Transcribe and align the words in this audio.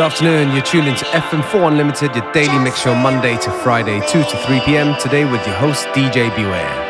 Good 0.00 0.12
afternoon. 0.12 0.52
You're 0.52 0.62
tuned 0.62 0.88
into 0.88 1.04
FM4 1.04 1.68
Unlimited, 1.68 2.16
your 2.16 2.32
daily 2.32 2.58
mix 2.64 2.80
show 2.80 2.94
Monday 2.94 3.36
to 3.36 3.50
Friday, 3.50 4.00
2 4.08 4.22
to 4.24 4.44
3 4.46 4.60
p.m. 4.60 4.98
Today 4.98 5.26
with 5.26 5.46
your 5.46 5.56
host, 5.56 5.84
DJ 5.88 6.34
Beware. 6.34 6.89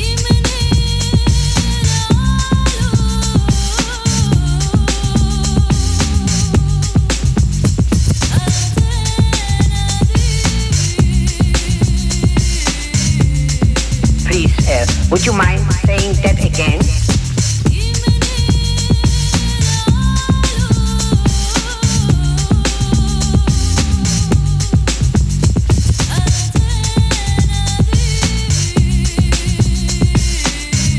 Would 15.11 15.25
you 15.25 15.33
mind 15.33 15.59
saying 15.83 16.13
that 16.23 16.39
again? 16.39 16.79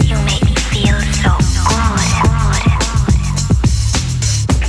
You 0.05 0.17
made 0.27 0.45
me 0.45 0.55
feel 0.69 1.01
so 1.17 1.31
hot, 1.33 1.97
hot, 1.97 2.29
hot, 2.29 2.69
hot. 2.69 3.13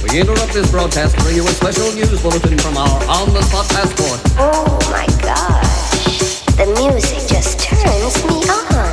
We 0.03 0.21
interrupt 0.21 0.53
this 0.53 0.71
broadcast 0.71 1.15
to 1.17 1.21
bring 1.21 1.35
you 1.35 1.43
a 1.43 1.49
special 1.49 1.91
news 1.91 2.21
bulletin 2.21 2.57
from 2.59 2.77
our 2.77 3.03
on-the-spot 3.09 3.67
passport. 3.67 4.21
Oh 4.39 4.79
my 4.89 5.05
gosh, 5.21 6.45
the 6.55 6.65
music 6.79 7.27
just 7.27 7.59
turns 7.59 8.23
me 8.25 8.49
on. 8.49 8.92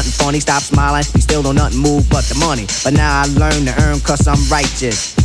nothing 0.00 0.24
funny. 0.24 0.40
Stop 0.40 0.62
smiling. 0.62 1.04
You 1.14 1.20
still 1.20 1.42
don't 1.42 1.56
nothing 1.56 1.78
move 1.78 2.08
but 2.08 2.24
the 2.24 2.38
money. 2.38 2.66
But 2.82 2.94
now 2.94 3.20
I 3.20 3.26
learn 3.26 3.66
to 3.66 3.74
earn 3.82 4.00
cause 4.00 4.26
I'm 4.26 4.40
righteous. 4.50 5.19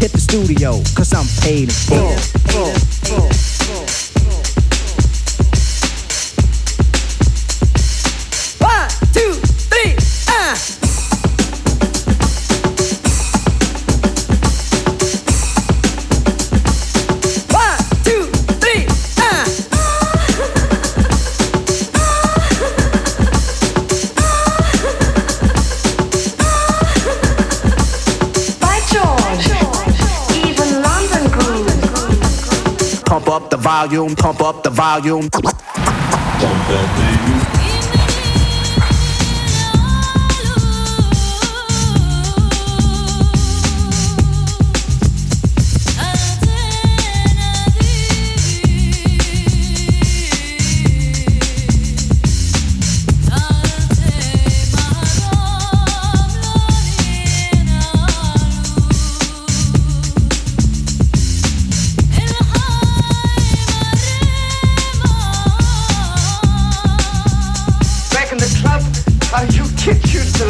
hit 0.00 0.12
the 0.12 0.20
studio, 0.20 0.72
cause 0.96 1.12
I'm 1.12 1.26
paid 1.42 1.68
in 1.68 1.68
full. 1.68 3.59
Volume, 33.70 34.16
pump 34.16 34.40
up 34.40 34.64
the 34.64 34.70
volume. 34.70 35.28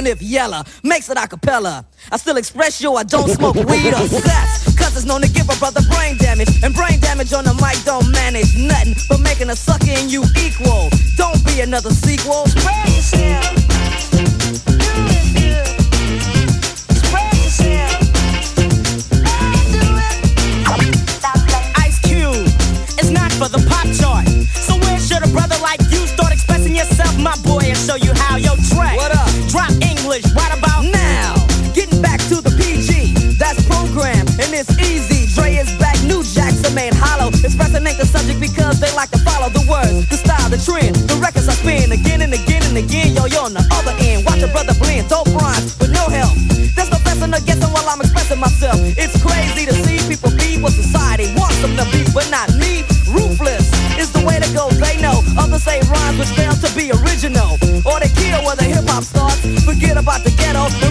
Even 0.00 0.10
if 0.10 0.22
Yella 0.22 0.64
makes 0.82 1.10
it 1.10 1.18
a 1.18 1.28
cappella. 1.28 1.84
I 2.10 2.16
still 2.16 2.38
express 2.38 2.80
yo, 2.80 2.94
I 2.94 3.02
don't 3.02 3.28
smoke 3.28 3.56
weed 3.56 3.92
or 3.92 4.08
sex. 4.08 4.74
Cause 4.76 4.96
it's 4.96 5.04
known 5.04 5.20
to 5.20 5.28
give 5.28 5.48
a 5.50 5.56
brother 5.58 5.82
brain 5.92 6.16
damage. 6.16 6.48
And 6.62 6.74
brain 6.74 7.00
damage 7.00 7.32
on 7.34 7.44
the 7.44 7.52
mic 7.54 7.84
don't 7.84 8.10
manage 8.10 8.56
nothing 8.56 8.94
but 9.08 9.20
making 9.20 9.50
a 9.50 9.56
sucker 9.56 9.90
in 9.90 10.08
you 10.08 10.24
equal. 10.38 10.88
Don't 11.16 11.44
be 11.44 11.60
another 11.60 11.90
sequel. 11.90 12.46
Spread 12.46 13.39
trend. 40.70 40.94
The 41.10 41.16
records 41.18 41.48
I 41.48 41.54
spin 41.58 41.90
again 41.90 42.22
and 42.22 42.32
again 42.32 42.62
and 42.62 42.76
again. 42.78 43.14
Yo, 43.14 43.26
you're 43.26 43.42
on 43.42 43.54
the 43.54 43.64
other 43.74 43.94
end. 43.98 44.24
Watch 44.24 44.42
a 44.42 44.48
brother 44.48 44.74
blend, 44.78 45.10
dope 45.10 45.28
rhymes 45.34 45.74
with 45.78 45.90
no 45.90 46.06
help. 46.06 46.34
There's 46.78 46.90
no 46.90 46.98
fessing 47.02 47.34
or 47.34 47.42
guessing 47.42 47.70
while 47.74 47.88
I'm 47.90 48.00
expressing 48.00 48.38
myself. 48.38 48.78
It's 48.94 49.18
crazy 49.18 49.66
to 49.66 49.74
see 49.82 49.98
people 50.06 50.30
be 50.38 50.62
what 50.62 50.72
society 50.72 51.26
wants 51.34 51.58
them 51.62 51.74
to 51.74 51.84
be, 51.90 52.06
but 52.14 52.30
not 52.30 52.54
me. 52.54 52.86
Ruthless 53.10 53.66
is 53.98 54.12
the 54.14 54.22
way 54.22 54.38
to 54.38 54.48
go. 54.54 54.70
They 54.78 55.02
know 55.02 55.22
others 55.34 55.66
say 55.66 55.82
rhymes 55.90 56.18
which 56.18 56.32
fail 56.38 56.54
to 56.54 56.70
be 56.78 56.94
original, 57.02 57.58
or 57.82 57.98
they 57.98 58.10
kill 58.14 58.40
where 58.46 58.56
the 58.56 58.68
hip 58.70 58.86
hop 58.86 59.02
starts. 59.02 59.42
Forget 59.66 59.98
about 59.98 60.22
the 60.22 60.30
ghetto 60.38 60.70
the 60.78 60.90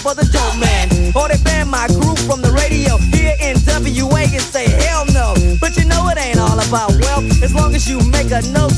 for 0.00 0.14
the 0.14 0.24
dope 0.32 0.56
man, 0.56 0.88
or 1.14 1.28
they 1.28 1.36
ban 1.44 1.68
my 1.68 1.86
group 1.88 2.18
from 2.24 2.40
the 2.40 2.50
radio 2.52 2.96
here 3.12 3.36
in 3.40 3.56
WA 3.68 4.24
and 4.24 4.40
say 4.40 4.64
hell 4.88 5.04
no. 5.12 5.34
But 5.60 5.76
you 5.76 5.84
know 5.84 6.08
it 6.08 6.18
ain't 6.18 6.40
all 6.40 6.58
about 6.58 6.96
wealth 7.04 7.42
as 7.42 7.54
long 7.54 7.74
as 7.74 7.88
you 7.88 8.00
make 8.08 8.32
a 8.32 8.40
note 8.48 8.69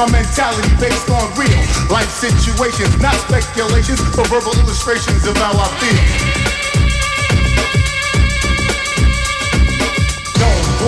my 0.00 0.08
mentality 0.16 0.72
based 0.80 1.12
on 1.12 1.28
real 1.36 1.60
life 1.92 2.08
situations, 2.08 2.88
not 3.04 3.12
speculations, 3.28 4.00
but 4.16 4.24
verbal 4.32 4.56
illustrations 4.64 5.28
of 5.28 5.36
how 5.36 5.52
I 5.52 5.68
feel. 5.76 6.00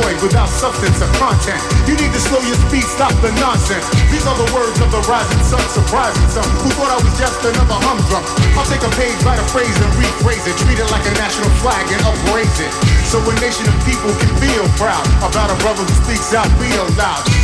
void 0.01 0.17
without 0.25 0.49
substance 0.49 0.97
or 1.05 1.13
content. 1.21 1.61
You 1.85 1.93
need 2.01 2.09
to 2.17 2.23
slow 2.25 2.41
your 2.41 2.57
speed, 2.65 2.89
stop 2.89 3.13
the 3.21 3.29
nonsense. 3.37 3.85
These 4.09 4.25
are 4.25 4.33
the 4.33 4.49
words 4.57 4.81
of 4.81 4.89
the 4.89 5.05
rising 5.05 5.45
sun, 5.45 5.61
surprising 5.69 6.25
some 6.33 6.49
who 6.65 6.73
thought 6.81 6.89
I 6.89 6.97
was 6.97 7.13
just 7.21 7.45
another 7.45 7.77
humdrum. 7.85 8.25
I'll 8.57 8.65
take 8.65 8.81
a 8.81 8.93
page, 8.97 9.21
write 9.29 9.37
a 9.37 9.45
phrase, 9.53 9.77
and 9.77 9.93
rephrase 10.01 10.49
it, 10.49 10.57
treat 10.65 10.81
it 10.81 10.89
like 10.89 11.05
a 11.05 11.13
national 11.21 11.53
flag 11.61 11.85
and 11.93 12.01
upraise 12.09 12.57
it. 12.65 12.73
So 13.13 13.21
a 13.21 13.35
nation 13.45 13.69
of 13.69 13.77
people 13.85 14.09
can 14.17 14.33
feel 14.41 14.65
proud 14.81 15.05
about 15.21 15.53
a 15.53 15.57
brother 15.61 15.85
who 15.85 15.95
speaks 16.01 16.33
out 16.33 16.49
real 16.57 16.89
loud. 16.97 17.42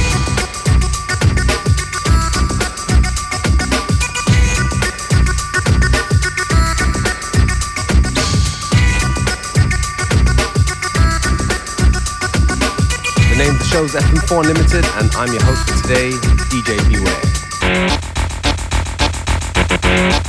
Name 13.72 13.85
of 13.85 13.92
the 13.92 13.98
show 13.98 13.98
is 13.98 14.04
FM4 14.04 14.44
Limited, 14.44 14.85
and 14.96 15.11
I'm 15.16 15.33
your 15.33 15.42
host 15.42 15.68
for 15.68 15.76
today, 15.83 16.11
DJ 16.50 16.76
Beware. 19.78 20.28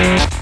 Thank 0.00 0.39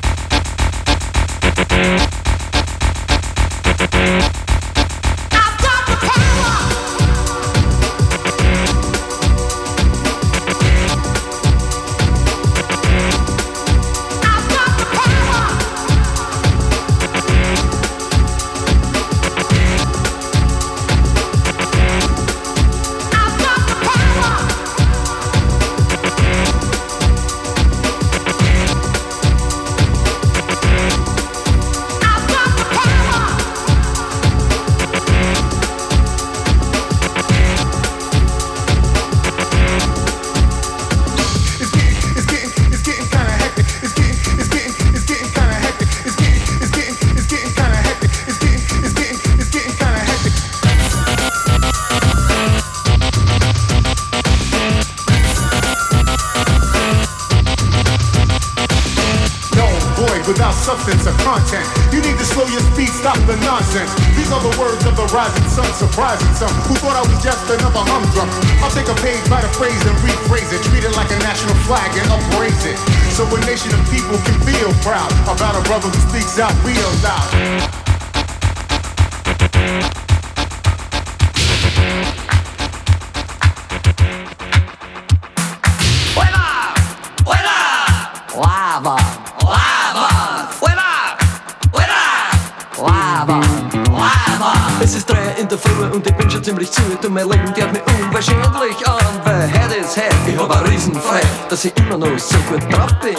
mir 97.87 98.05
unverschämtlich 98.05 98.89
an, 98.89 99.21
weil 99.25 99.51
heute 99.53 99.75
is 99.77 99.97
heute. 99.97 100.15
Ich 100.27 100.39
hab 100.39 100.51
ein 100.51 100.67
Riesenfrei, 100.67 101.21
dass 101.49 101.65
ich 101.65 101.73
immer 101.77 101.99
noch 101.99 102.19
so 102.19 102.37
gut 102.49 102.63
drauf 102.73 102.93
bin. 103.01 103.17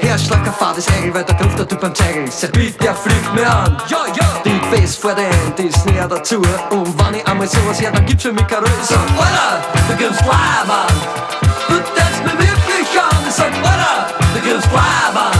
Herzschlag 0.00 0.46
ein 0.46 0.52
fades 0.52 0.86
Egel, 0.98 1.14
weil 1.14 1.24
der 1.24 1.34
Griff 1.36 1.54
der 1.56 1.68
Typ 1.68 1.84
am 1.84 1.94
Zeigel. 1.94 2.30
Sein 2.30 2.52
Beat, 2.52 2.82
der 2.82 2.94
fliegt 2.94 3.34
mir 3.34 3.50
an. 3.50 3.76
Die 4.44 4.60
Bass 4.70 4.96
vor 4.96 5.14
den, 5.14 5.30
die 5.58 5.64
ist 5.68 5.84
näher 5.86 6.08
dazu. 6.08 6.36
Und 6.70 6.98
wenn 6.98 7.14
ich 7.14 7.26
einmal 7.26 7.48
sowas 7.48 7.80
her, 7.80 7.90
dann 7.92 8.06
gibt's 8.06 8.22
für 8.22 8.32
mich 8.32 8.46
keine 8.46 8.62
Ruhe. 8.62 8.70
Sag, 8.82 8.98
Alter, 8.98 9.60
du 9.88 9.96
gibst 9.96 10.20
Live 10.20 10.70
an. 10.70 10.94
Du 11.68 11.74
tanzt 11.76 12.24
mir 12.24 12.38
wirklich 12.38 13.00
an. 13.00 13.24
Ich 13.28 13.34
sag, 13.34 13.46
Alter, 13.46 14.14
du 14.34 14.40
gibst 14.40 14.72
Live 14.72 15.16
an. 15.16 15.38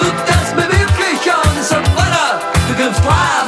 Du 0.00 0.06
tanzt 0.30 0.54
mir 0.54 0.68
wirklich 0.68 1.32
an. 1.32 1.56
Ich 1.60 1.66
sag, 1.66 1.78
Alter, 1.78 2.40
du 2.68 2.74
gibst 2.74 3.04
Live 3.04 3.47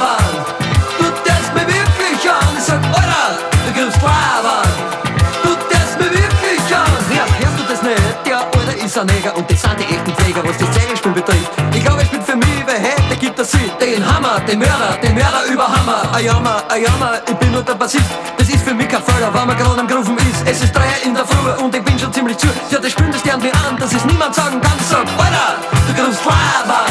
Alter 9.01 9.13
ist 9.13 9.15
ein 9.15 9.15
Neger 9.15 9.35
Und 9.35 9.51
das 9.51 9.61
sind 9.61 9.79
die 9.79 9.83
echten 9.83 10.15
Träger, 10.15 10.43
was 10.43 10.57
das 10.57 10.71
Zegelspiel 10.71 11.11
betrifft 11.11 11.51
Ich 11.73 11.83
glaube, 11.83 12.03
ich 12.03 12.09
bin 12.09 12.21
für 12.21 12.35
mich 12.35 12.51
gibt 13.21 13.37
es 13.37 13.51
sie, 13.51 13.71
den 13.79 14.03
Hammer, 14.03 14.39
den 14.47 14.57
Mörder, 14.57 14.97
den 15.03 15.13
Mörder 15.13 15.45
über 15.45 15.67
Hammer. 15.67 16.11
Ayama, 16.11 16.63
Ayama, 16.69 17.11
ich 17.27 17.35
bin 17.35 17.51
nur 17.51 17.61
der 17.61 17.75
Bassist. 17.75 18.09
Das 18.35 18.49
ist 18.49 18.63
für 18.63 18.73
mich 18.73 18.87
kein 18.87 19.03
Förder, 19.03 19.31
weil 19.31 19.45
man 19.45 19.55
gerade 19.55 19.79
am 19.79 19.87
Grufen 19.87 20.17
ist. 20.17 20.41
Es 20.43 20.63
ist 20.63 20.75
drei 20.75 20.89
in 21.05 21.13
der 21.13 21.25
Früh 21.25 21.63
und 21.63 21.75
ich 21.75 21.83
bin 21.83 21.99
schon 21.99 22.11
ziemlich 22.11 22.37
zu. 22.37 22.47
Ja, 22.71 22.79
das 22.79 22.91
spürt 22.91 23.13
es 23.13 23.21
gern 23.21 23.41
wie 23.43 23.51
an, 23.51 23.77
dass 23.79 23.93
es 23.93 24.03
niemand 24.05 24.33
sagen 24.33 24.59
kann. 24.59 24.79
Sag, 24.89 25.05
Alter, 25.19 25.57
du 25.87 25.93
kannst 25.93 26.25
labern. 26.25 26.90